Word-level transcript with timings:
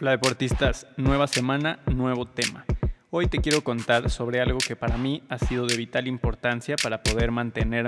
Hola 0.00 0.12
deportistas, 0.12 0.86
nueva 0.96 1.26
semana, 1.26 1.80
nuevo 1.86 2.24
tema. 2.24 2.64
Hoy 3.10 3.26
te 3.26 3.38
quiero 3.38 3.64
contar 3.64 4.10
sobre 4.10 4.40
algo 4.40 4.58
que 4.58 4.76
para 4.76 4.96
mí 4.96 5.24
ha 5.28 5.38
sido 5.38 5.66
de 5.66 5.76
vital 5.76 6.06
importancia 6.06 6.76
para 6.80 7.02
poder 7.02 7.32
mantener 7.32 7.84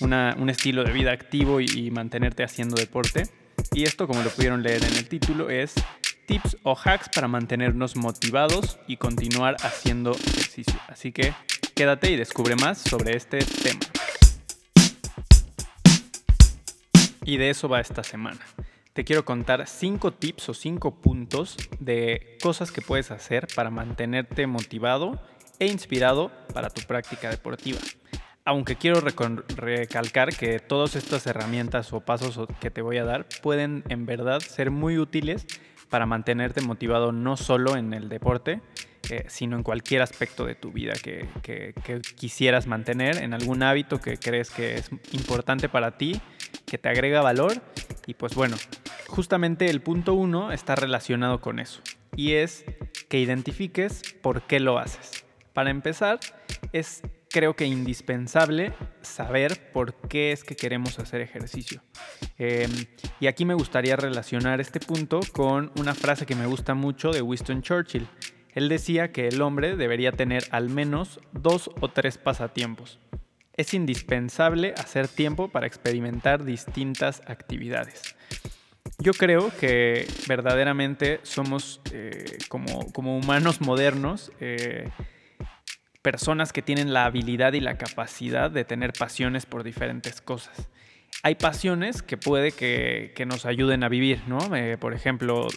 un 0.00 0.48
estilo 0.48 0.84
de 0.84 0.92
vida 0.92 1.12
activo 1.12 1.60
y, 1.60 1.90
mantenerte 1.90 2.44
haciendo 2.44 2.76
deporte. 2.76 3.24
Y 3.72 3.82
esto, 3.82 4.06
como 4.06 4.22
lo 4.22 4.30
pudieron 4.30 4.62
leer 4.62 4.82
en 4.84 4.94
el 4.94 5.06
título, 5.06 5.50
es 5.50 5.74
tips 6.26 6.56
o 6.62 6.74
hacks 6.82 7.10
para 7.10 7.28
mantenernos 7.28 7.94
motivados 7.94 8.78
y 8.86 8.96
continuar 8.96 9.56
haciendo 9.62 10.12
ejercicio. 10.12 10.80
Así 10.88 11.12
que 11.12 11.34
quédate 11.74 12.10
y 12.10 12.16
descubre 12.16 12.56
más 12.56 12.78
sobre 12.78 13.18
este 13.18 13.40
tema. 13.40 13.80
Y 17.26 17.36
de 17.36 17.50
eso 17.50 17.68
va 17.68 17.80
esta 17.80 18.02
semana 18.02 18.40
te 18.92 19.04
quiero 19.04 19.24
contar 19.24 19.66
cinco 19.66 20.12
tips 20.12 20.48
o 20.48 20.54
cinco 20.54 21.00
puntos 21.00 21.56
de 21.78 22.38
cosas 22.42 22.72
que 22.72 22.82
puedes 22.82 23.10
hacer 23.10 23.46
para 23.54 23.70
mantenerte 23.70 24.46
motivado 24.46 25.20
e 25.58 25.66
inspirado 25.66 26.30
para 26.52 26.70
tu 26.70 26.82
práctica 26.82 27.30
deportiva. 27.30 27.78
Aunque 28.44 28.76
quiero 28.76 29.00
recalcar 29.00 30.34
que 30.34 30.58
todas 30.58 30.96
estas 30.96 31.26
herramientas 31.26 31.92
o 31.92 32.00
pasos 32.00 32.40
que 32.60 32.70
te 32.70 32.82
voy 32.82 32.96
a 32.96 33.04
dar 33.04 33.26
pueden 33.42 33.84
en 33.88 34.06
verdad 34.06 34.40
ser 34.40 34.70
muy 34.70 34.98
útiles 34.98 35.46
para 35.90 36.06
mantenerte 36.06 36.62
motivado 36.62 37.12
no 37.12 37.36
solo 37.36 37.76
en 37.76 37.92
el 37.92 38.08
deporte, 38.08 38.60
eh, 39.10 39.24
sino 39.28 39.56
en 39.56 39.62
cualquier 39.62 40.02
aspecto 40.02 40.46
de 40.46 40.54
tu 40.54 40.72
vida 40.72 40.94
que, 40.94 41.28
que, 41.42 41.74
quisieras 42.16 42.66
mantener, 42.66 43.16
en 43.16 43.34
algún 43.34 43.62
hábito 43.62 44.00
que 44.00 44.16
crees 44.16 44.50
que 44.50 44.76
es 44.76 44.90
importante 45.12 45.68
para 45.68 45.98
ti, 45.98 46.20
que 46.64 46.78
te 46.78 46.88
agrega 46.88 47.20
valor. 47.20 47.60
Y 48.06 48.14
pues 48.14 48.34
bueno, 48.34 48.56
justamente 49.10 49.68
el 49.68 49.82
punto 49.82 50.14
uno 50.14 50.52
está 50.52 50.74
relacionado 50.74 51.40
con 51.40 51.58
eso. 51.58 51.82
Y 52.16 52.32
es 52.32 52.64
que 53.08 53.20
identifiques 53.20 54.02
por 54.22 54.42
qué 54.42 54.60
lo 54.60 54.78
haces. 54.78 55.24
Para 55.52 55.70
empezar, 55.70 56.20
es 56.72 57.02
creo 57.30 57.54
que 57.54 57.64
indispensable 57.64 58.72
saber 59.02 59.70
por 59.72 59.94
qué 59.94 60.32
es 60.32 60.44
que 60.44 60.56
queremos 60.56 60.98
hacer 60.98 61.20
ejercicio. 61.20 61.80
Em, 62.38 62.70
y 63.20 63.28
aquí 63.28 63.44
me 63.44 63.54
gustaría 63.54 63.96
relacionar 63.96 64.60
este 64.60 64.80
punto 64.80 65.20
con 65.32 65.70
una 65.78 65.94
frase 65.94 66.26
que 66.26 66.34
me 66.34 66.46
gusta 66.46 66.74
mucho 66.74 67.12
de 67.12 67.22
Winston 67.22 67.62
Churchill. 67.62 68.08
Él 68.52 68.68
decía 68.68 69.12
que 69.12 69.28
el 69.28 69.42
hombre 69.42 69.76
debería 69.76 70.12
tener 70.12 70.44
al 70.50 70.70
menos 70.70 71.20
dos 71.32 71.70
o 71.80 71.88
tres 71.88 72.18
pasatiempos. 72.18 72.98
Es 73.56 73.74
indispensable 73.74 74.74
hacer 74.76 75.06
tiempo 75.06 75.48
para 75.48 75.66
experimentar 75.66 76.44
distintas 76.44 77.22
actividades. 77.26 78.16
Yo 79.00 79.12
creo 79.12 79.50
que 79.58 80.06
verdaderamente 80.28 81.20
somos 81.22 81.80
eh, 81.92 82.36
como, 82.48 82.92
como, 82.92 83.16
humanos 83.16 83.62
modernos, 83.62 84.30
eh, 84.40 84.90
personas 86.02 86.52
que 86.52 86.60
tienen 86.60 86.92
la 86.92 87.06
habilidad 87.06 87.54
y 87.54 87.60
la 87.60 87.78
capacidad 87.78 88.50
de 88.50 88.64
tener 88.64 88.92
pasiones 88.92 89.46
por 89.46 89.64
diferentes 89.64 90.20
cosas 90.20 90.68
hay 91.22 91.34
pasiones 91.34 92.02
que 92.02 92.16
puede 92.16 92.52
que, 92.52 93.24
nos 93.26 93.44
ayuden 93.44 93.84
a 93.84 93.88
vivir, 93.88 94.22
¿no? 94.26 94.38
Eh, 94.56 94.78
por 94.78 94.94
ejemplo, 94.94 95.48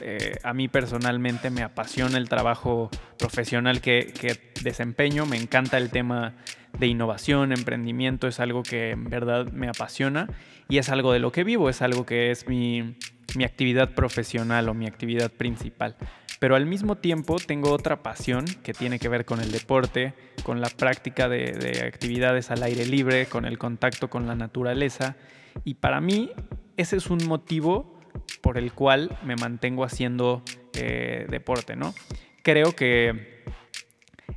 a 0.44 0.54
mí 0.54 0.68
personalmente 0.68 1.50
me 1.50 1.64
apasiona 1.64 2.18
el 2.18 2.28
trabajo 2.28 2.90
profesional 3.18 3.80
que, 3.80 4.14
desempeño, 4.62 5.26
me 5.26 5.38
encanta 5.38 5.78
el 5.78 5.90
tema 5.90 6.36
de 6.78 6.88
innovación, 6.88 7.54
emprendimiento, 7.54 8.28
es 8.28 8.40
algo 8.40 8.64
que 8.64 8.92
en 8.92 9.06
verdad 9.06 9.52
me 9.52 9.70
apasiona 9.70 10.28
y 10.68 10.80
es 10.80 10.90
algo 10.90 11.14
de 11.14 11.20
lo 11.20 11.32
que 11.32 11.44
vivo, 11.44 11.70
es 11.70 11.82
algo 11.82 12.06
que 12.06 12.32
es 12.32 12.48
mi, 12.48 12.98
actividad 13.44 13.94
profesional 13.94 14.70
o 14.70 14.74
mi 14.74 14.88
actividad 14.88 15.32
principal. 15.32 15.96
Pero 16.40 16.56
al 16.56 16.66
mismo 16.66 16.98
tiempo 16.98 17.38
tengo 17.38 17.72
otra 17.72 18.04
pasión 18.04 18.46
que 18.64 18.74
tiene 18.74 19.00
que 19.00 19.10
ver 19.10 19.26
con 19.26 19.40
el 19.40 19.52
deporte, 19.52 20.14
con 20.44 20.62
la 20.62 20.70
práctica 20.70 21.30
de, 21.30 21.54
de 21.54 21.86
actividades 21.88 22.52
al 22.52 22.64
aire 22.64 22.86
libre, 22.86 23.28
con 23.28 23.46
el 23.46 23.58
contacto 23.58 24.10
con 24.10 24.28
la 24.28 24.36
naturaleza 24.36 25.16
y 25.64 25.76
para 25.76 26.02
mí 26.02 26.32
ese 26.78 26.98
es 26.98 27.10
un 27.10 27.26
motivo 27.28 28.00
por 28.42 28.58
el 28.58 28.74
cual 28.74 29.18
me 29.24 29.36
mantengo 29.36 29.84
haciendo 29.84 30.44
eh, 30.74 31.26
deporte, 31.30 31.76
¿no? 31.76 31.94
Creo 32.42 32.76
que 32.76 33.44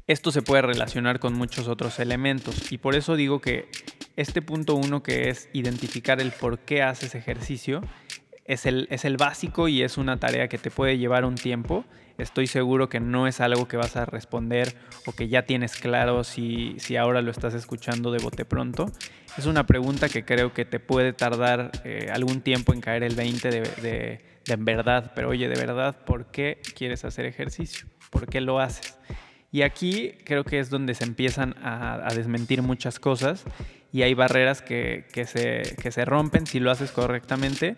esto 0.07 0.31
se 0.31 0.43
puede 0.43 0.63
relacionar 0.63 1.19
con 1.19 1.35
muchos 1.35 1.69
otros 1.69 1.99
elementos 1.99 2.71
y 2.71 2.79
por 2.79 2.95
eso 2.95 3.17
digo 3.17 3.41
que 3.41 3.69
este 4.17 4.43
punto 4.43 4.75
uno 4.75 5.03
que 5.03 5.29
es 5.29 5.49
identificar 5.53 6.21
el 6.21 6.33
por 6.33 6.61
qué 6.61 6.83
haces 6.83 7.15
ejercicio 7.15 7.83
es 8.47 8.67
el, 8.67 8.87
es 8.91 9.05
el 9.05 9.17
básico 9.17 9.69
y 9.69 9.83
es 9.83 9.99
una 9.99 10.19
tarea 10.19 10.49
que 10.49 10.59
te 10.59 10.71
puede 10.71 10.99
llevar 10.99 11.25
un 11.25 11.35
tiempo. 11.35 11.85
Estoy 12.19 12.47
seguro 12.47 12.89
que 12.89 12.99
no 12.99 13.27
es 13.27 13.41
algo 13.41 13.69
que 13.69 13.77
vas 13.77 13.97
a 13.97 14.07
responder 14.07 14.75
o 15.05 15.13
que 15.13 15.29
ya 15.29 15.43
tienes 15.43 15.77
claro 15.77 16.25
si, 16.25 16.77
si 16.79 16.97
ahora 16.97 17.21
lo 17.21 17.31
estás 17.31 17.53
escuchando 17.55 18.11
de 18.11 18.19
bote 18.19 18.45
pronto. 18.45 18.91
Es 19.37 19.47
una 19.47 19.67
pregunta 19.67 20.09
que 20.09 20.25
creo 20.25 20.55
que 20.55 20.65
te 20.65 20.81
puede 20.81 21.13
tardar 21.13 21.73
eh, 21.85 22.09
algún 22.13 22.41
tiempo 22.41 22.73
en 22.73 22.81
caer 22.81 23.03
el 23.03 23.15
20 23.15 23.51
de, 23.51 23.61
de, 23.61 24.25
en 24.47 24.65
verdad, 24.65 25.13
pero 25.15 25.29
oye, 25.29 25.49
de 25.49 25.61
verdad, 25.61 26.05
¿por 26.05 26.27
qué 26.27 26.63
quieres 26.75 27.05
hacer 27.05 27.27
ejercicio? 27.27 27.87
¿Por 28.11 28.27
qué 28.29 28.41
lo 28.41 28.61
haces? 28.61 28.99
Y 29.53 29.63
aquí 29.63 30.15
creo 30.25 30.45
que 30.45 30.59
es 30.59 30.71
donde 30.71 30.95
se 30.95 31.05
empiezan 31.05 31.55
a, 31.63 32.09
desmentir 32.15 32.63
muchas 32.63 32.99
cosas 32.99 33.45
y 33.93 34.03
hay 34.03 34.15
barreras 34.15 34.63
que, 34.63 35.07
que, 35.13 35.27
se, 35.27 35.77
que 35.81 35.93
se 35.93 36.05
rompen 36.05 36.47
si 36.47 36.61
lo 36.61 36.71
haces 36.71 36.93
correctamente 36.93 37.77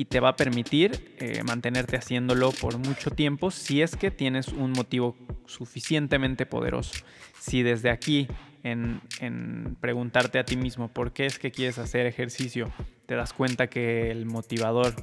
y 0.00 0.06
te 0.06 0.18
va 0.18 0.30
a 0.30 0.36
permitir 0.36 1.14
eh, 1.18 1.42
mantenerte 1.42 1.94
haciéndolo 1.94 2.52
por 2.52 2.78
mucho 2.78 3.10
tiempo 3.10 3.50
si 3.50 3.82
es 3.82 3.96
que 3.96 4.10
tienes 4.10 4.48
un 4.48 4.72
motivo 4.72 5.14
suficientemente 5.44 6.46
poderoso. 6.46 7.04
Si 7.38 7.62
desde 7.62 7.90
aquí, 7.90 8.26
en, 8.62 9.02
en, 9.20 9.76
preguntarte 9.78 10.38
a 10.38 10.46
ti 10.46 10.56
mismo 10.56 10.88
por 10.88 11.12
qué 11.12 11.26
es 11.26 11.38
que 11.38 11.50
quieres 11.50 11.78
hacer 11.78 12.06
ejercicio, 12.06 12.72
te 13.04 13.14
das 13.14 13.34
cuenta 13.34 13.66
que 13.66 14.10
el 14.10 14.24
motivador 14.24 14.94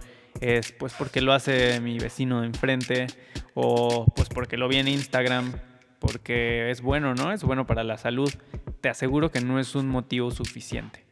es 0.41 0.71
pues 0.71 0.95
porque 0.97 1.21
lo 1.21 1.31
hace 1.31 1.79
mi 1.79 1.99
vecino 1.99 2.41
de 2.41 2.47
enfrente 2.47 3.05
o 3.53 4.11
pues 4.15 4.29
porque 4.29 4.57
lo 4.57 4.67
vi 4.67 4.77
en 4.77 4.87
Instagram, 4.87 5.53
porque 5.99 6.71
es 6.71 6.81
bueno, 6.81 7.13
¿no? 7.13 7.31
Es 7.31 7.43
bueno 7.43 7.67
para 7.67 7.83
la 7.83 7.99
salud. 7.99 8.33
Te 8.81 8.89
aseguro 8.89 9.29
que 9.29 9.41
no 9.41 9.59
es 9.59 9.75
un 9.75 9.89
motivo 9.89 10.31
suficiente. 10.31 11.06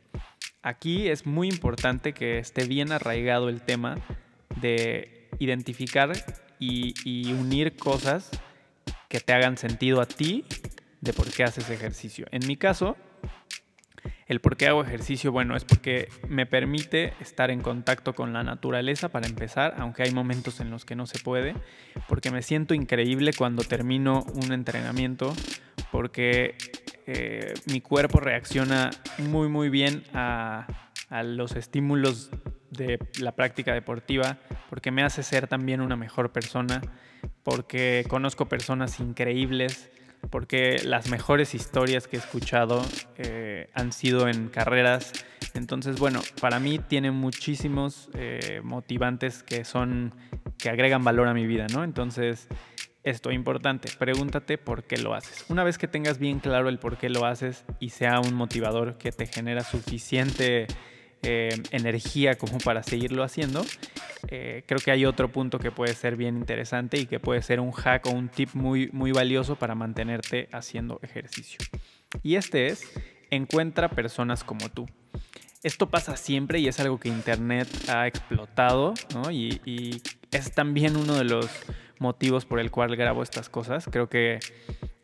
Aquí 0.66 1.10
es 1.10 1.28
muy 1.28 1.48
importante 1.48 2.14
que 2.14 2.40
esté 2.40 2.66
bien 2.66 2.92
arraigado 2.92 3.50
el 3.50 3.62
tema 3.62 4.00
de 4.60 5.30
identificar 5.38 6.12
y, 6.58 7.32
unir 7.34 7.76
cosas 7.78 8.32
que 9.08 9.20
te 9.20 9.32
hagan 9.34 9.60
sentido 9.60 10.02
a 10.02 10.08
ti 10.08 10.44
de 11.02 11.14
por 11.14 11.30
qué 11.30 11.44
haces 11.44 11.70
ejercicio. 11.70 12.26
En 12.32 12.48
mi 12.48 12.58
caso, 12.58 12.98
el 14.26 14.42
por 14.42 14.58
qué 14.58 14.66
hago 14.66 14.84
ejercicio, 14.84 15.32
bueno, 15.32 15.56
es 15.56 15.64
porque 15.64 16.10
me 16.30 16.48
permite 16.48 17.14
estar 17.20 17.52
en 17.52 17.62
contacto 17.62 18.16
con 18.16 18.34
la 18.34 18.42
naturaleza 18.42 19.10
para 19.10 19.28
empezar, 19.28 19.76
aunque 19.78 20.02
hay 20.02 20.14
momentos 20.14 20.62
en 20.62 20.72
los 20.72 20.84
que 20.84 20.96
no 20.96 21.06
se 21.06 21.20
puede, 21.20 21.54
porque 22.08 22.32
me 22.32 22.42
siento 22.42 22.74
increíble 22.74 23.34
cuando 23.38 23.62
termino 23.64 24.26
un 24.34 24.52
entrenamiento, 24.52 25.32
porque 25.92 26.58
eh, 27.08 27.54
mi 27.68 27.82
cuerpo 27.82 28.20
reacciona 28.20 28.90
muy 29.20 29.48
muy 29.48 29.70
bien 29.70 30.04
a, 30.14 30.68
los 31.24 31.56
estímulos 31.56 32.32
de 32.72 33.00
la 33.22 33.34
práctica 33.34 33.74
deportiva, 33.74 34.38
porque 34.70 34.92
me 34.92 35.04
hace 35.04 35.24
ser 35.24 35.48
también 35.48 35.80
una 35.80 35.96
mejor 35.96 36.32
persona, 36.32 36.82
porque 37.44 38.06
conozco 38.10 38.48
personas 38.50 39.00
increíbles, 39.00 39.92
porque 40.32 40.82
las 40.84 41.10
mejores 41.10 41.54
historias 41.54 42.08
que 42.08 42.18
he 42.18 42.20
escuchado 42.20 42.84
eh, 43.18 43.70
han 43.76 43.94
sido 43.94 44.28
en 44.28 44.50
carreras. 44.50 45.14
Entonces, 45.54 46.00
bueno, 46.00 46.22
para 46.42 46.60
mí 46.60 46.80
tiene 46.80 47.12
muchísimos 47.12 48.10
eh, 48.16 48.62
motivantes 48.64 49.44
que 49.44 49.64
son, 49.64 50.14
que 50.58 50.70
agregan 50.70 51.04
valor 51.04 51.28
a 51.28 51.34
mi 51.34 51.46
vida, 51.46 51.68
¿no? 51.72 51.84
Entonces, 51.84 52.50
esto 53.06 53.32
importante, 53.32 53.90
pregúntate 54.00 54.58
por 54.58 54.84
qué 54.84 54.98
lo 54.98 55.14
haces. 55.14 55.46
Una 55.48 55.64
vez 55.64 55.78
que 55.78 55.88
tengas 55.88 56.18
bien 56.18 56.40
claro 56.40 56.70
el 56.70 56.80
por 56.80 56.98
qué 56.98 57.10
lo 57.10 57.26
haces 57.26 57.64
y 57.80 57.90
sea 57.90 58.20
un 58.20 58.34
motivador 58.34 58.98
que 58.98 59.12
te 59.12 59.28
genera 59.28 59.64
suficiente 59.64 60.66
eh, 61.22 61.50
energía 61.70 62.36
como 62.36 62.58
para 62.58 62.82
seguirlo 62.82 63.24
haciendo, 63.24 63.64
eh, 64.28 64.64
creo 64.66 64.80
que 64.80 64.90
hay 64.90 65.06
otro 65.06 65.32
punto 65.32 65.60
que 65.60 65.70
puede 65.70 65.94
ser 65.94 66.16
bien 66.16 66.36
interesante 66.36 66.98
y 66.98 67.06
que 67.06 67.20
puede 67.20 67.44
ser 67.44 67.60
un 67.60 67.72
hack 67.72 68.08
o 68.08 68.10
un 68.10 68.28
tip 68.28 68.50
muy, 68.56 68.90
muy 68.92 69.12
valioso 69.12 69.56
para 69.56 69.76
mantenerte 69.76 70.50
haciendo 70.52 71.00
ejercicio. 71.04 71.60
Y 72.24 72.36
este 72.36 72.68
es, 72.68 72.92
encuentra 73.30 73.90
personas 73.90 74.44
como 74.44 74.70
tú. 74.70 74.88
Esto 75.62 75.90
pasa 75.90 76.18
siempre 76.18 76.60
y 76.60 76.68
es 76.68 76.80
algo 76.80 77.00
que 77.00 77.10
Internet 77.10 77.68
ha 77.88 78.08
explotado, 78.08 78.96
¿no? 79.14 79.30
y, 79.30 79.62
y 79.64 80.02
es 80.32 80.52
también 80.54 80.98
uno 80.98 81.16
de 81.16 81.24
los 81.24 81.50
motivos 82.00 82.46
por 82.46 82.60
el 82.60 82.72
cual 82.72 82.96
grabo 82.96 83.24
estas 83.24 83.50
cosas. 83.50 83.88
Creo 83.92 84.10
que 84.10 84.40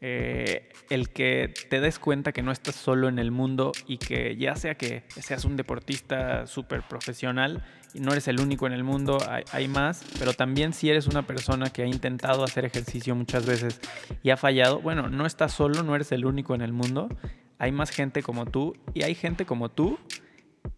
eh, 0.02 0.70
el 0.90 1.10
que 1.10 1.54
te 1.70 1.80
des 1.80 2.00
cuenta 2.00 2.32
que 2.32 2.42
no 2.42 2.52
estás 2.52 2.76
solo 2.76 3.08
en 3.08 3.20
el 3.20 3.32
mundo 3.32 3.72
y 3.88 3.98
que 3.98 4.36
ya 4.36 4.56
sea 4.56 4.76
que 4.76 5.04
seas 5.10 5.46
un 5.46 5.56
deportista 5.58 6.48
súper 6.48 6.82
profesional, 6.82 7.64
no 7.94 8.12
eres 8.12 8.28
el 8.28 8.40
único 8.40 8.68
en 8.68 8.74
el 8.74 8.84
mundo, 8.84 9.18
hay, 9.52 9.68
más, 9.68 10.04
pero 10.18 10.34
también 10.34 10.74
si 10.74 10.90
eres 10.90 11.08
una 11.08 11.28
persona 11.28 11.70
que 11.70 11.84
ha 11.84 11.86
intentado 11.86 12.44
hacer 12.44 12.66
ejercicio 12.66 13.16
muchas 13.16 13.46
veces 13.46 13.80
y 14.24 14.30
ha 14.30 14.38
fallado, 14.38 14.80
bueno, 14.80 15.10
no 15.10 15.26
estás 15.26 15.54
solo, 15.54 15.84
no 15.84 15.96
eres 15.96 16.12
el 16.12 16.26
único 16.26 16.56
en 16.56 16.62
el 16.62 16.74
mundo, 16.74 17.10
hay 17.60 17.72
más 17.72 17.92
gente 17.92 18.24
como 18.24 18.46
tú 18.46 18.76
y 18.94 19.04
hay 19.04 19.14
gente 19.14 19.46
como 19.46 19.70
tú 19.70 20.00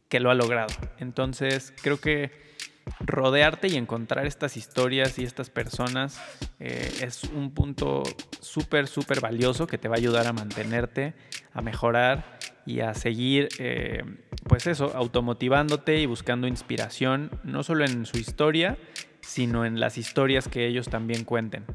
que 0.10 0.20
lo 0.20 0.32
ha 0.32 0.36
logrado. 0.36 0.74
Entonces 1.00 1.74
creo 1.82 2.00
que 2.00 2.53
rodearte 3.00 3.68
y 3.68 3.76
encontrar 3.76 4.26
estas 4.26 4.58
historias 4.58 5.18
y 5.20 5.24
estas 5.24 5.50
personas 5.50 6.22
eh, 6.60 6.92
es 7.02 7.24
un 7.24 7.52
punto 7.52 8.04
súper, 8.40 8.88
súper 8.88 9.22
valioso 9.22 9.68
que 9.68 9.78
te 9.78 9.88
va 9.88 9.96
a 9.96 9.98
ayudar 9.98 10.28
a 10.28 10.34
mantenerte, 10.34 11.14
a 11.54 11.62
mejorar 11.62 12.40
y 12.66 12.80
a 12.80 12.94
seguir, 12.94 13.50
eh, 13.60 14.04
pues 14.48 14.68
eso, 14.68 14.92
automotivándote 14.96 16.00
y 16.00 16.06
buscando 16.06 16.48
inspiración, 16.48 17.32
no 17.44 17.64
solo 17.64 17.86
en 17.86 18.06
su 18.06 18.18
historia, 18.18 18.78
sino 19.22 19.66
en 19.66 19.80
las 19.80 19.98
historias 19.98 20.48
que 20.48 20.68
ellos 20.68 20.88
también 20.88 21.26
cuenten. 21.26 21.66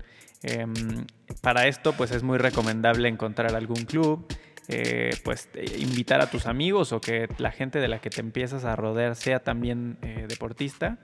Em, 0.42 0.72
para 1.42 1.66
esto, 1.66 1.92
pues 1.92 2.10
es 2.12 2.22
muy 2.22 2.38
recomendable 2.38 3.08
encontrar 3.08 3.54
algún 3.54 3.84
club, 3.84 4.26
eh, 4.68 5.16
pues 5.24 5.48
invitar 5.78 6.20
a 6.20 6.30
tus 6.30 6.44
amigos 6.44 6.92
o 6.92 7.00
que 7.00 7.26
la 7.38 7.50
gente 7.50 7.80
de 7.80 7.88
la 7.88 8.00
que 8.00 8.10
te 8.10 8.20
empiezas 8.20 8.66
a 8.66 8.76
rodear 8.76 9.16
sea 9.16 9.40
también 9.40 9.96
eh, 10.02 10.26
deportista. 10.28 10.98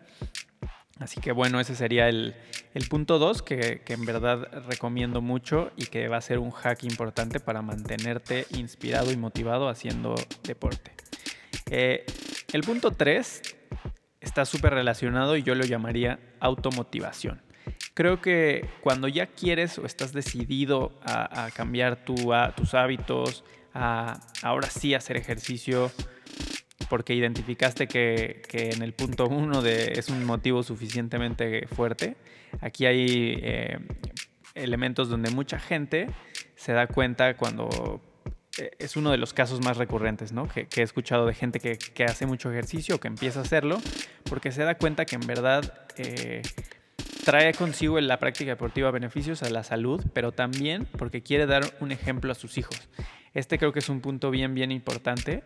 Así 0.99 1.21
que 1.21 1.33
bueno, 1.33 1.59
ese 1.59 1.75
sería 1.75 2.09
el, 2.09 2.35
punto 2.89 3.19
2 3.19 3.43
que, 3.43 3.83
en 3.87 4.05
verdad 4.05 4.65
recomiendo 4.69 5.23
mucho 5.23 5.73
y 5.77 5.87
que 5.87 6.09
va 6.09 6.19
a 6.19 6.21
ser 6.21 6.39
un 6.39 6.51
hack 6.51 6.85
importante 6.85 7.41
para 7.41 7.63
mantenerte 7.63 8.47
inspirado 8.51 9.11
y 9.11 9.17
motivado 9.17 9.69
haciendo 9.69 10.15
deporte. 10.45 10.93
Eh, 11.71 12.05
el 12.53 12.61
punto 12.63 12.91
3 12.93 13.43
está 14.21 14.45
súper 14.45 14.75
relacionado 14.75 15.37
y 15.37 15.43
yo 15.43 15.55
lo 15.55 15.65
llamaría 15.65 16.21
automotivación. 16.39 17.43
Creo 17.95 18.21
que 18.21 18.69
cuando 18.81 19.07
ya 19.07 19.27
quieres 19.27 19.79
o 19.79 19.87
estás 19.87 20.13
decidido 20.13 20.93
a, 21.03 21.49
cambiar 21.55 22.05
tus 22.05 22.75
hábitos, 22.75 23.45
a 23.73 24.21
ahora 24.43 24.69
sí 24.69 24.95
hacer 24.95 25.17
ejercicio, 25.17 25.93
porque 26.91 27.15
identificaste 27.15 27.87
que, 27.87 28.43
en 28.53 28.83
el 28.83 28.95
punto 28.95 29.27
uno 29.27 29.65
es 29.65 30.09
un 30.09 30.25
motivo 30.25 30.65
suficientemente 30.65 31.69
fuerte, 31.69 32.17
aquí 32.61 32.87
hay 32.87 33.39
eh, 33.41 33.79
elementos 34.55 35.09
donde 35.09 35.31
mucha 35.31 35.61
gente 35.61 36.09
se 36.57 36.73
da 36.73 36.89
cuenta 36.89 37.37
cuando 37.37 38.01
eh, 38.59 38.71
es 38.79 38.97
uno 38.97 39.11
de 39.11 39.19
los 39.19 39.33
casos 39.35 39.65
más 39.65 39.77
recurrentes, 39.77 40.33
¿no? 40.33 40.49
Que, 40.49 40.67
he 40.77 40.83
escuchado 40.83 41.27
de 41.27 41.35
gente 41.35 41.61
que, 41.61 42.05
hace 42.05 42.27
mucho 42.27 42.51
ejercicio, 42.51 42.99
que 43.01 43.09
empieza 43.09 43.41
a 43.41 43.43
hacerlo, 43.43 43.81
porque 44.29 44.53
se 44.53 44.63
da 44.63 44.77
cuenta 44.77 45.05
que 45.05 45.17
en 45.17 45.27
verdad 45.27 45.87
eh, 45.97 46.43
trae 47.25 47.55
consigo 47.55 47.99
en 47.99 48.07
la 48.07 48.19
práctica 48.19 48.51
deportiva 48.51 48.91
beneficios 48.91 49.43
a 49.43 49.51
la 49.51 49.65
salud, 49.65 50.05
pero 50.13 50.33
también 50.33 50.87
porque 50.99 51.23
quiere 51.23 51.47
dar 51.47 51.63
un 51.81 51.91
ejemplo 51.91 52.31
a 52.31 52.35
sus 52.35 52.59
hijos. 52.59 52.89
Este 53.33 53.59
creo 53.59 53.73
que 53.73 53.81
es 53.81 53.89
un 53.89 54.01
punto 54.01 54.31
bien, 54.31 54.55
bien 54.55 54.71
importante. 54.71 55.43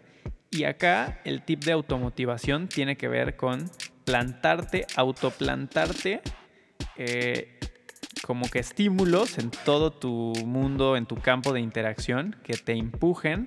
Y 0.51 0.65
acá 0.65 1.21
el 1.25 1.43
tip 1.43 1.65
de 1.65 1.73
automotivación 1.73 2.69
tiene 2.69 2.97
que 2.97 3.09
ver 3.09 3.37
con 3.37 3.71
plantarte, 4.05 4.87
autoplantarte 4.97 6.21
eh, 6.97 7.59
como 8.23 8.49
que 8.51 8.59
estímulos 8.59 9.39
en 9.39 9.51
todo 9.51 9.93
tu 9.93 10.33
mundo, 10.45 10.97
en 10.97 11.07
tu 11.07 11.17
campo 11.17 11.53
de 11.53 11.61
interacción, 11.61 12.37
que 12.43 12.55
te 12.55 12.73
empujen 12.73 13.47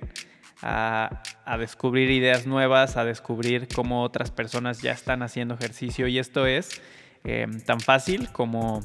a, 0.62 1.22
a, 1.44 1.58
descubrir 1.58 2.10
ideas 2.10 2.46
nuevas, 2.46 2.96
a 2.96 3.04
descubrir 3.04 3.68
cómo 3.74 4.02
otras 4.02 4.30
personas 4.30 4.80
ya 4.80 4.92
están 4.92 5.22
haciendo 5.22 5.54
ejercicio. 5.54 6.06
Y 6.06 6.18
esto 6.18 6.46
es 6.46 6.80
eh, 7.24 7.46
tan 7.66 7.80
fácil 7.80 8.30
como 8.32 8.80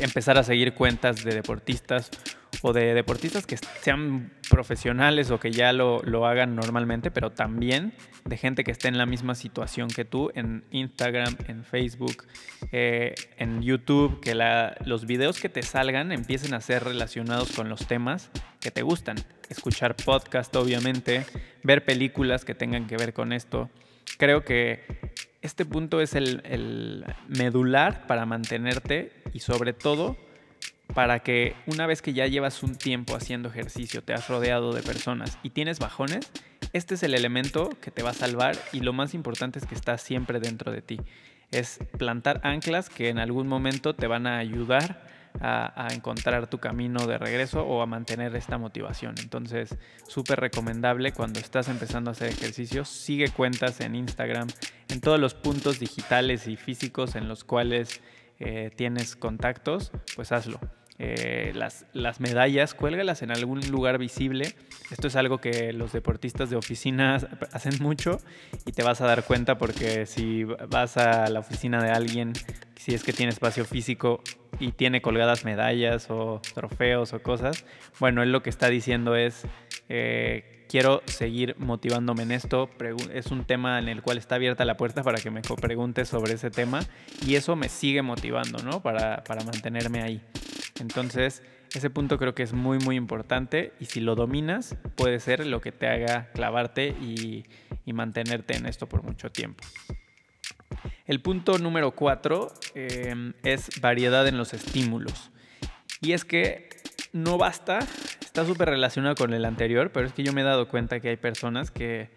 empezar 0.00 0.38
a 0.38 0.42
seguir 0.42 0.74
cuentas 0.74 1.24
de 1.24 1.34
deportistas 1.34 2.10
o 2.62 2.72
de 2.72 2.94
deportistas 2.94 3.46
que 3.46 3.56
sean 3.56 4.32
profesionales 4.48 5.30
o 5.30 5.40
que 5.40 5.50
ya 5.50 5.72
lo, 5.72 6.26
hagan 6.26 6.54
normalmente, 6.54 7.10
pero 7.10 7.30
también 7.30 7.92
de 8.24 8.36
gente 8.36 8.62
que 8.62 8.70
esté 8.70 8.88
en 8.88 8.98
la 8.98 9.06
misma 9.06 9.34
situación 9.34 9.88
que 9.88 10.04
tú 10.04 10.30
en 10.34 10.64
Instagram, 10.70 11.36
en 11.48 11.64
Facebook, 11.64 12.24
eh, 12.70 13.14
en 13.36 13.62
YouTube, 13.62 14.20
que 14.20 14.34
los 14.84 15.06
videos 15.06 15.40
que 15.40 15.48
te 15.48 15.62
salgan 15.62 16.12
empiecen 16.12 16.54
a 16.54 16.60
ser 16.60 16.84
relacionados 16.84 17.52
con 17.52 17.68
los 17.68 17.86
temas 17.86 18.30
que 18.60 18.70
te 18.70 18.82
gustan. 18.82 19.16
Escuchar 19.48 19.96
podcast, 19.96 20.54
obviamente, 20.54 21.26
ver 21.64 21.84
películas 21.84 22.44
que 22.44 22.54
tengan 22.54 22.86
que 22.86 22.96
ver 22.96 23.12
con 23.12 23.32
esto. 23.32 23.70
Creo 24.18 24.44
que 24.44 24.84
este 25.42 25.66
punto 25.66 26.00
es 26.00 26.14
el, 26.14 27.04
medular 27.28 28.06
para 28.06 28.24
mantenerte 28.26 29.12
y 29.34 29.40
sobre 29.40 29.72
todo 29.72 30.16
para 30.94 31.20
que 31.20 31.54
una 31.66 31.86
vez 31.86 32.00
que 32.00 32.12
ya 32.12 32.26
llevas 32.26 32.62
un 32.62 32.76
tiempo 32.76 33.16
haciendo 33.16 33.48
ejercicio, 33.48 34.02
te 34.02 34.14
has 34.14 34.28
rodeado 34.28 34.72
de 34.72 34.82
personas 34.82 35.38
y 35.42 35.50
tienes 35.50 35.78
bajones, 35.78 36.30
este 36.72 36.94
es 36.94 37.02
el 37.02 37.14
elemento 37.14 37.70
que 37.80 37.90
te 37.90 38.02
va 38.02 38.10
a 38.10 38.14
salvar 38.14 38.56
y 38.72 38.80
lo 38.80 38.92
más 38.92 39.14
importante 39.14 39.58
es 39.58 39.66
que 39.66 39.74
está 39.74 39.98
siempre 39.98 40.38
dentro 40.38 40.70
de 40.70 40.82
ti. 40.82 41.00
Es 41.50 41.80
plantar 41.98 42.40
anclas 42.44 42.88
que 42.88 43.08
en 43.08 43.18
algún 43.18 43.46
momento 43.46 43.94
te 43.94 44.06
van 44.06 44.26
a 44.26 44.38
ayudar 44.38 45.11
a, 45.40 45.88
encontrar 45.92 46.46
tu 46.48 46.58
camino 46.58 47.06
de 47.06 47.18
regreso 47.18 47.62
o 47.64 47.82
a 47.82 47.86
mantener 47.86 48.34
esta 48.36 48.58
motivación. 48.58 49.14
Entonces, 49.20 49.76
súper 50.06 50.40
recomendable 50.40 51.12
cuando 51.12 51.40
estás 51.40 51.68
empezando 51.68 52.10
a 52.10 52.12
hacer 52.12 52.28
ejercicio, 52.30 52.84
sigue 52.84 53.28
cuentas 53.28 53.80
en 53.80 53.94
Instagram, 53.94 54.48
en 54.88 55.00
todos 55.00 55.18
los 55.18 55.34
puntos 55.34 55.78
digitales 55.78 56.46
y 56.46 56.56
físicos 56.56 57.14
en 57.14 57.28
los 57.28 57.44
cuales 57.44 58.00
eh, 58.38 58.70
tienes 58.76 59.16
contactos, 59.16 59.92
pues 60.16 60.32
hazlo. 60.32 60.60
Eh, 60.98 61.52
las, 61.54 61.86
las, 61.92 62.20
medallas, 62.20 62.74
cuélgalas 62.74 63.22
en 63.22 63.30
algún 63.30 63.60
lugar 63.70 63.98
visible. 63.98 64.54
Esto 64.90 65.08
es 65.08 65.16
algo 65.16 65.38
que 65.38 65.72
los 65.72 65.92
deportistas 65.92 66.50
de 66.50 66.56
oficina 66.56 67.16
hacen 67.52 67.74
mucho 67.80 68.20
y 68.66 68.72
te 68.72 68.82
vas 68.82 69.00
a 69.00 69.06
dar 69.06 69.24
cuenta 69.24 69.58
porque 69.58 70.06
si 70.06 70.44
vas 70.44 70.96
a 70.98 71.28
la 71.28 71.40
oficina 71.40 71.82
de 71.82 71.90
alguien, 71.90 72.34
si 72.76 72.94
es 72.94 73.02
que 73.04 73.12
tiene 73.12 73.30
espacio 73.30 73.64
físico 73.64 74.22
y 74.60 74.72
tiene 74.72 75.00
colgadas 75.00 75.44
medallas 75.44 76.10
o 76.10 76.40
trofeos 76.54 77.12
o 77.14 77.22
cosas, 77.22 77.64
bueno, 77.98 78.22
él 78.22 78.30
lo 78.30 78.42
que 78.42 78.50
está 78.50 78.68
diciendo 78.68 79.16
es, 79.16 79.46
eh, 79.88 80.66
quiero 80.68 81.02
seguir 81.06 81.56
motivándome 81.58 82.22
en 82.22 82.32
esto, 82.32 82.68
es 83.12 83.26
un 83.28 83.44
tema 83.44 83.78
en 83.78 83.88
el 83.88 84.02
cual 84.02 84.18
está 84.18 84.34
abierta 84.34 84.64
la 84.64 84.76
puerta 84.76 85.02
para 85.02 85.20
que 85.20 85.30
me 85.30 85.40
preguntes 85.40 86.08
sobre 86.08 86.34
ese 86.34 86.50
tema 86.50 86.80
y 87.26 87.36
eso 87.36 87.56
me 87.56 87.68
sigue 87.68 88.02
motivando, 88.02 88.62
¿no? 88.62 88.82
Para, 88.82 89.24
para 89.24 89.42
mantenerme 89.44 90.02
ahí. 90.02 90.22
Entonces, 90.80 91.42
ese 91.74 91.90
punto 91.90 92.18
creo 92.18 92.34
que 92.34 92.42
es 92.42 92.52
muy, 92.52 92.78
muy 92.78 92.96
importante 92.96 93.72
y 93.80 93.86
si 93.86 94.00
lo 94.00 94.14
dominas, 94.14 94.76
puede 94.94 95.20
ser 95.20 95.46
lo 95.46 95.60
que 95.60 95.72
te 95.72 95.88
haga 95.88 96.30
clavarte 96.32 96.88
y, 96.88 97.44
mantenerte 97.92 98.56
en 98.56 98.64
esto 98.64 98.88
por 98.88 99.02
mucho 99.02 99.30
tiempo. 99.30 99.62
El 101.04 101.20
punto 101.20 101.58
número 101.58 101.90
cuatro 101.90 102.50
em, 102.74 103.34
es 103.42 103.68
variedad 103.82 104.26
en 104.26 104.38
los 104.38 104.54
estímulos. 104.54 105.30
Y 106.00 106.12
es 106.12 106.24
que 106.24 106.70
no 107.12 107.36
basta, 107.36 107.80
está 108.22 108.46
súper 108.46 108.70
relacionado 108.70 109.14
con 109.14 109.34
el 109.34 109.44
anterior, 109.44 109.92
pero 109.92 110.06
es 110.06 110.14
que 110.14 110.22
yo 110.22 110.32
me 110.32 110.40
he 110.40 110.44
dado 110.44 110.68
cuenta 110.68 111.00
que 111.00 111.10
hay 111.10 111.18
personas 111.18 111.70
que 111.70 112.08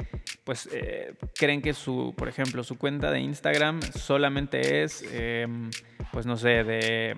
pues 0.46 0.70
eh, 0.72 1.16
creen 1.38 1.62
que 1.62 1.74
su, 1.74 2.14
por 2.16 2.30
ejemplo, 2.30 2.64
su 2.64 2.78
cuenta 2.78 3.12
de 3.12 3.20
Instagram 3.20 3.82
solamente 3.82 4.84
es, 4.84 5.04
em, 5.12 5.72
pues 6.14 6.26
no 6.26 6.38
sé, 6.38 6.64
de 6.64 7.18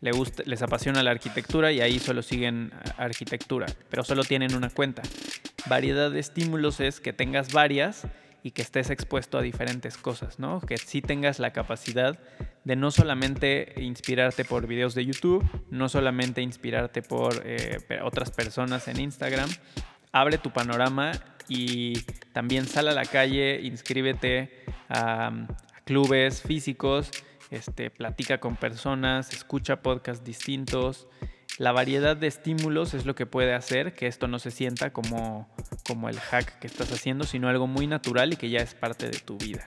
les 0.00 0.62
apasiona 0.62 1.02
la 1.02 1.10
arquitectura 1.10 1.72
y 1.72 1.80
ahí 1.80 1.98
solo 1.98 2.22
siguen 2.22 2.72
arquitectura, 2.96 3.66
pero 3.90 4.02
solo 4.04 4.24
tienen 4.24 4.54
una 4.54 4.70
cuenta. 4.70 5.02
Variedad 5.66 6.10
de 6.10 6.20
estímulos 6.20 6.80
es 6.80 7.00
que 7.00 7.12
tengas 7.12 7.52
varias 7.52 8.06
y 8.42 8.52
que 8.52 8.62
estés 8.62 8.90
expuesto 8.90 9.38
a 9.38 9.42
diferentes 9.42 9.96
cosas, 9.96 10.38
¿no? 10.38 10.60
Que 10.60 10.78
sí 10.78 11.02
tengas 11.02 11.38
la 11.38 11.52
capacidad 11.52 12.18
de 12.64 12.76
no 12.76 12.90
solamente 12.90 13.74
inspirarte 13.76 14.44
por 14.44 14.66
videos 14.66 14.94
de 14.94 15.04
YouTube, 15.04 15.46
no 15.70 15.88
solamente 15.88 16.40
inspirarte 16.40 17.02
por 17.02 17.42
eh, 17.44 17.78
otras 18.02 18.30
personas 18.30 18.88
en 18.88 19.00
Instagram, 19.00 19.50
abre 20.12 20.38
tu 20.38 20.50
panorama 20.50 21.12
y 21.48 22.00
también 22.32 22.66
sal 22.66 22.88
a 22.88 22.92
la 22.92 23.04
calle, 23.04 23.60
inscríbete 23.62 24.64
a 24.88 25.46
clubes 25.84 26.42
físicos, 26.42 27.10
este, 27.50 27.90
platica 27.90 28.38
con 28.38 28.56
personas, 28.56 29.32
escucha 29.32 29.82
podcasts 29.82 30.24
distintos. 30.24 31.08
La 31.58 31.72
variedad 31.72 32.16
de 32.16 32.26
estímulos 32.26 32.94
es 32.94 33.04
lo 33.04 33.14
que 33.14 33.26
puede 33.26 33.54
hacer 33.54 33.94
que 33.94 34.06
esto 34.06 34.28
no 34.28 34.38
se 34.38 34.50
sienta 34.50 34.92
como, 34.92 35.48
como 35.86 36.08
el 36.08 36.18
hack 36.18 36.58
que 36.58 36.66
estás 36.66 36.92
haciendo, 36.92 37.24
sino 37.24 37.48
algo 37.48 37.66
muy 37.66 37.86
natural 37.86 38.32
y 38.32 38.36
que 38.36 38.50
ya 38.50 38.60
es 38.60 38.74
parte 38.74 39.08
de 39.08 39.18
tu 39.18 39.36
vida. 39.36 39.66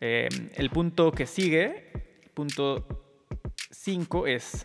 Em, 0.00 0.50
el 0.54 0.70
punto 0.70 1.12
que 1.12 1.26
sigue, 1.26 1.92
punto 2.34 2.86
5, 3.70 4.26
es 4.26 4.64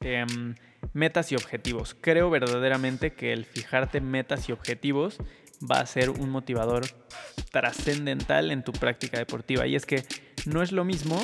em, 0.00 0.54
metas 0.92 1.32
y 1.32 1.36
objetivos. 1.36 1.96
Creo 2.00 2.30
verdaderamente 2.30 3.14
que 3.14 3.32
el 3.32 3.44
fijarte 3.44 4.00
metas 4.00 4.48
y 4.48 4.52
objetivos 4.52 5.18
va 5.70 5.80
a 5.80 5.86
ser 5.86 6.10
un 6.10 6.30
motivador 6.30 6.84
trascendental 7.50 8.50
en 8.50 8.62
tu 8.62 8.72
práctica 8.72 9.18
deportiva. 9.18 9.66
Y 9.66 9.76
es 9.76 9.86
que 9.86 10.02
no 10.46 10.62
es 10.62 10.72
lo 10.72 10.84
mismo, 10.84 11.22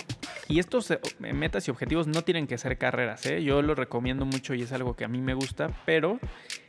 y 0.49 0.59
estos 0.59 0.91
eh, 0.91 1.01
metas 1.33 1.69
y 1.69 1.71
objetivos 1.71 2.07
no 2.07 2.23
tienen 2.23 2.47
que 2.47 2.59
ser 2.59 2.79
carreras, 2.79 3.27
¿eh? 3.27 3.43
yo 3.43 3.63
lo 3.63 3.75
recomiendo 3.75 4.25
mucho 4.25 4.55
y 4.55 4.63
es 4.63 4.73
algo 4.73 4.97
que 4.97 5.05
a 5.05 5.09
mí 5.09 5.21
me 5.21 5.35
gusta, 5.35 5.71
pero 5.85 6.19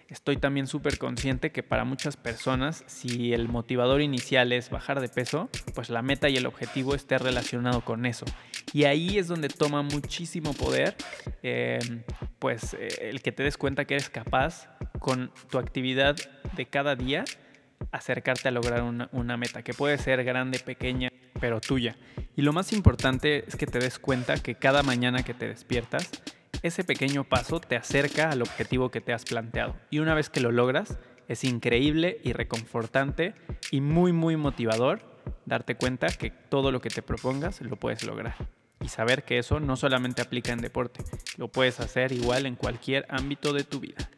estoy 0.10 0.38
también 0.38 0.68
súper 0.68 0.98
consciente 0.98 1.52
que 1.52 1.64
para 1.64 1.86
muchas 1.86 2.18
personas, 2.18 2.84
si 2.88 3.34
el 3.34 3.48
motivador 3.48 4.02
inicial 4.02 4.52
es 4.52 4.70
bajar 4.70 5.00
de 5.00 5.08
peso, 5.08 5.50
pues 5.76 5.90
la 5.90 6.02
meta 6.02 6.30
y 6.30 6.38
el 6.38 6.46
objetivo 6.46 6.96
esté 6.96 7.18
relacionado 7.18 7.82
con 7.82 8.06
eso. 8.06 8.26
Y 8.74 8.86
ahí 8.86 9.18
es 9.18 9.28
donde 9.28 9.50
toma 9.50 9.82
muchísimo 9.82 10.54
poder, 10.54 10.96
em, 11.44 12.04
pues 12.40 12.74
eh, 12.74 13.10
el 13.10 13.22
que 13.22 13.32
te 13.32 13.44
des 13.44 13.58
cuenta 13.58 13.86
que 13.86 13.96
eres 13.96 14.10
capaz 14.10 14.70
con 15.00 15.32
tu 15.50 15.60
actividad 15.60 16.16
de 16.56 16.66
cada 16.66 16.96
día 16.96 17.24
acercarte 17.92 18.48
a 18.48 18.52
lograr 18.52 18.84
una, 18.84 19.10
una 19.12 19.38
meta, 19.38 19.64
que 19.64 19.74
puede 19.74 19.98
ser 19.98 20.24
grande, 20.24 20.60
pequeña, 20.60 21.09
pero 21.40 21.62
tuya. 21.62 21.96
Y 22.36 22.42
lo 22.42 22.54
más 22.54 22.74
importante 22.74 23.46
es 23.48 23.56
que 23.56 23.66
te 23.66 23.80
des 23.80 24.00
cuenta 24.00 24.38
que 24.38 24.56
cada 24.56 24.84
mañana 24.84 25.24
que 25.24 25.34
te 25.34 25.48
despiertas, 25.48 26.10
ese 26.62 26.84
pequeño 26.84 27.24
paso 27.24 27.60
te 27.60 27.76
acerca 27.76 28.30
al 28.30 28.42
objetivo 28.42 28.92
que 28.92 29.02
te 29.02 29.14
has 29.14 29.26
planteado. 29.26 29.76
Y 29.90 30.00
una 30.00 30.14
vez 30.14 30.30
que 30.30 30.42
lo 30.42 30.52
logras, 30.52 30.98
es 31.28 31.44
increíble 31.44 32.20
y 32.24 32.34
reconfortante 32.34 33.36
y 33.72 33.82
muy, 33.82 34.12
muy 34.12 34.36
motivador 34.36 35.02
darte 35.46 35.76
cuenta 35.76 36.08
que 36.08 36.32
todo 36.32 36.72
lo 36.72 36.82
que 36.82 36.90
te 36.90 37.02
propongas 37.02 37.62
lo 37.62 37.76
puedes 37.76 38.04
lograr. 38.04 38.36
Y 38.82 38.88
saber 38.88 39.24
que 39.24 39.38
eso 39.38 39.60
no 39.60 39.76
solamente 39.76 40.22
aplica 40.22 40.54
en 40.54 40.62
deporte, 40.62 41.04
lo 41.38 41.50
puedes 41.50 41.80
hacer 41.80 42.12
igual 42.12 42.46
en 42.46 42.56
cualquier 42.56 43.06
ámbito 43.10 43.54
de 43.54 43.64
tu 43.64 43.80
vida. 43.80 44.10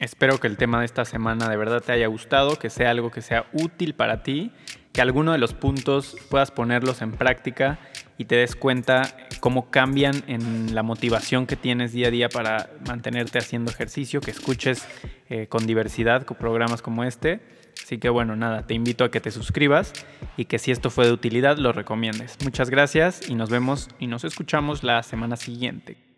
Espero 0.00 0.40
que 0.40 0.48
el 0.48 0.56
tema 0.56 0.80
de 0.80 0.86
esta 0.86 1.04
semana 1.04 1.48
de 1.48 1.56
verdad 1.56 1.80
te 1.80 1.92
haya 1.92 2.08
gustado, 2.08 2.56
que 2.56 2.70
sea 2.70 2.90
algo 2.90 3.10
que 3.10 3.22
sea 3.22 3.46
útil 3.52 3.94
para 3.94 4.22
ti 4.22 4.52
que 4.92 5.00
alguno 5.00 5.32
de 5.32 5.38
los 5.38 5.54
puntos 5.54 6.16
puedas 6.30 6.50
ponerlos 6.50 7.02
en 7.02 7.12
práctica 7.12 7.78
y 8.18 8.24
te 8.24 8.36
des 8.36 8.56
cuenta 8.56 9.16
cómo 9.40 9.70
cambian 9.70 10.24
en 10.26 10.74
la 10.74 10.82
motivación 10.82 11.46
que 11.46 11.56
tienes 11.56 11.92
día 11.92 12.08
a 12.08 12.10
día 12.10 12.28
para 12.28 12.70
mantenerte 12.86 13.38
haciendo 13.38 13.70
ejercicio, 13.70 14.20
que 14.20 14.30
escuches 14.30 14.86
eh, 15.28 15.46
con 15.46 15.66
diversidad 15.66 16.24
con 16.24 16.36
programas 16.36 16.82
como 16.82 17.04
este. 17.04 17.40
Así 17.82 17.98
que 17.98 18.08
bueno, 18.08 18.36
nada, 18.36 18.66
te 18.66 18.74
invito 18.74 19.04
a 19.04 19.10
que 19.10 19.20
te 19.20 19.30
suscribas 19.30 19.92
y 20.36 20.44
que 20.44 20.58
si 20.58 20.70
esto 20.70 20.90
fue 20.90 21.06
de 21.06 21.12
utilidad 21.12 21.56
lo 21.56 21.72
recomiendes. 21.72 22.36
Muchas 22.44 22.68
gracias 22.68 23.28
y 23.28 23.34
nos 23.34 23.48
vemos 23.48 23.88
y 23.98 24.06
nos 24.06 24.24
escuchamos 24.24 24.82
la 24.82 25.02
semana 25.02 25.36
siguiente. 25.36 26.09